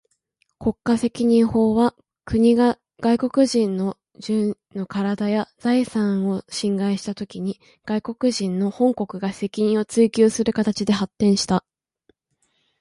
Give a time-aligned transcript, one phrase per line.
[0.57, 1.95] 国家責任法は、
[2.25, 4.55] 国が外国人の身
[4.89, 11.63] 体や財産を侵害したときに、外国人の本国が責任を追求する形で発展した。